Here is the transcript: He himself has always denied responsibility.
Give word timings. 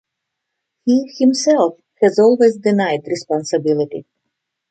He 0.83 1.13
himself 1.19 1.75
has 2.01 2.17
always 2.17 2.57
denied 2.57 3.01
responsibility. 3.05 4.07